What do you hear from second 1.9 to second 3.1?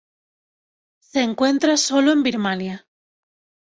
en Birmania.